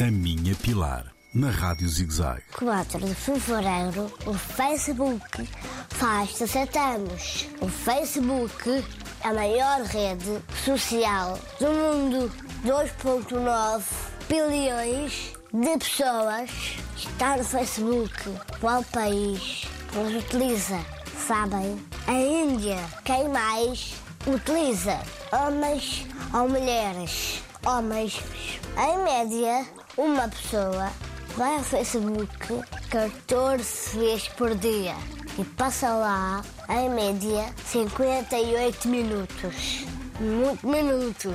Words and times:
A 0.00 0.10
Minha 0.10 0.54
Pilar, 0.54 1.04
na 1.34 1.50
Rádio 1.50 1.86
ZigZag. 1.86 2.40
4 2.56 3.00
de 3.00 3.14
fevereiro, 3.14 4.10
o 4.24 4.32
Facebook 4.32 5.46
faz 5.90 6.38
17 6.38 6.78
anos. 6.78 7.46
O 7.60 7.68
Facebook 7.68 8.82
é 9.22 9.28
a 9.28 9.34
maior 9.34 9.82
rede 9.82 10.40
social 10.64 11.38
do 11.58 11.66
mundo. 11.66 12.32
2,9 12.64 13.82
bilhões 14.26 15.34
de 15.52 15.78
pessoas 15.78 16.50
está 16.96 17.36
no 17.36 17.44
Facebook. 17.44 18.14
Qual 18.58 18.82
país 18.84 19.66
os 19.92 20.24
utiliza? 20.24 20.80
Sabem? 21.26 21.78
A 22.06 22.12
Índia. 22.14 22.78
Quem 23.04 23.28
mais 23.28 23.92
utiliza? 24.26 24.98
Homens 25.30 26.06
ou 26.32 26.48
mulheres? 26.48 27.42
Homens. 27.66 28.18
Em 28.78 29.04
média, 29.04 29.66
uma 30.00 30.28
pessoa 30.28 30.90
vai 31.36 31.56
ao 31.56 31.62
Facebook 31.62 32.62
14 32.90 33.98
vezes 33.98 34.28
por 34.28 34.54
dia 34.54 34.94
e 35.38 35.44
passa 35.44 35.90
lá, 35.90 36.42
em 36.70 36.88
média, 36.88 37.46
58 37.66 38.88
minutos. 38.88 39.84
Muito 40.18 40.66
minuto. 40.66 41.34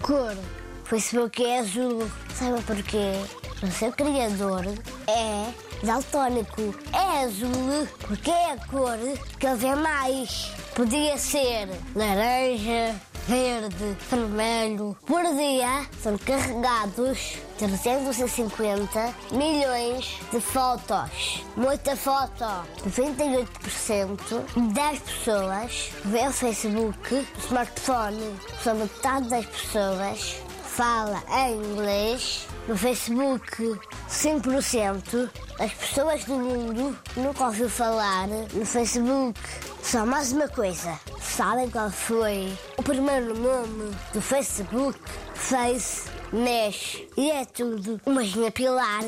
Cor. 0.00 0.36
Facebook 0.84 1.44
é 1.44 1.58
azul. 1.58 2.08
Sabe 2.34 2.62
porquê? 2.62 3.14
O 3.62 3.70
seu 3.70 3.92
criador 3.92 4.64
é 5.08 5.52
daltónico. 5.84 6.74
É 6.92 7.24
azul 7.24 7.88
porque 8.00 8.30
é 8.30 8.52
a 8.52 8.56
cor 8.66 8.98
que 9.38 9.46
ele 9.46 9.56
vê 9.56 9.74
mais. 9.74 10.52
Podia 10.74 11.18
ser 11.18 11.68
laranja, 11.94 12.94
verde, 13.26 13.96
vermelho. 14.10 14.96
Por 15.06 15.22
dia 15.34 15.86
são 16.02 16.16
carregados 16.18 17.38
350 17.58 19.14
milhões 19.32 20.18
de 20.30 20.40
fotos. 20.40 21.44
Muita 21.56 21.96
foto. 21.96 22.44
98% 22.86 24.72
das 24.72 24.98
pessoas 24.98 25.90
vê 26.04 26.26
o 26.26 26.32
Facebook 26.32 27.14
no 27.14 27.44
smartphone. 27.44 28.36
Só 28.62 28.74
metade 28.74 29.28
das 29.28 29.46
pessoas 29.46 30.36
fala 30.62 31.22
em 31.30 31.54
inglês. 31.54 32.46
No 32.66 32.76
Facebook, 32.76 33.78
5% 34.08 35.30
das 35.58 35.72
pessoas 35.74 36.24
do 36.24 36.34
mundo 36.34 36.96
nunca 37.16 37.44
ouviu 37.44 37.68
falar 37.68 38.26
no 38.26 38.64
Facebook. 38.64 39.38
Só 39.82 40.06
mais 40.06 40.32
uma 40.32 40.48
coisa. 40.48 40.98
Sabem 41.36 41.68
qual 41.68 41.90
foi 41.90 42.56
o 42.76 42.82
primeiro 42.84 43.36
nome 43.36 43.90
do 44.12 44.22
Facebook? 44.22 44.96
Face 45.34 46.08
Mesh. 46.32 47.02
E 47.16 47.28
é 47.28 47.44
tudo. 47.44 48.00
Uma 48.06 48.20
minha 48.20 48.52
pilar. 48.52 49.02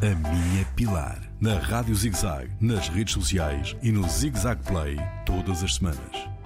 A 0.00 0.30
Minha 0.30 0.64
Pilar, 0.74 1.20
na 1.38 1.58
Rádio 1.58 1.94
ZigZag, 1.94 2.50
nas 2.58 2.88
redes 2.88 3.12
sociais 3.12 3.76
e 3.82 3.92
no 3.92 4.08
ZigZag 4.08 4.62
Play, 4.62 4.96
todas 5.26 5.62
as 5.62 5.74
semanas. 5.74 6.37